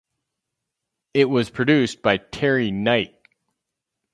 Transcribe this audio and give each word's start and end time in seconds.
It 1.13 1.25
was 1.25 1.51
produced 1.51 2.01
by 2.01 2.17
Terry 2.17 2.71
Knight. 2.71 3.13